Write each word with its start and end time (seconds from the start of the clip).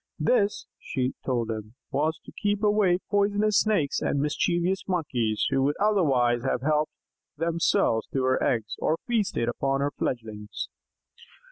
This, 0.17 0.65
she 0.79 1.13
told 1.23 1.51
him, 1.51 1.75
was 1.91 2.19
to 2.25 2.31
keep 2.31 2.63
away 2.63 2.97
poisonous 3.11 3.59
Snakes 3.59 4.01
and 4.01 4.19
mischievous 4.19 4.87
Monkeys, 4.87 5.45
who 5.51 5.61
would 5.61 5.77
otherwise 5.79 6.41
have 6.43 6.63
helped 6.63 6.93
themselves 7.37 8.07
to 8.07 8.23
her 8.23 8.41
eggs, 8.43 8.75
or 8.79 8.97
feasted 9.05 9.47
upon 9.47 9.81
her 9.81 9.91
fledglings. 9.91 10.69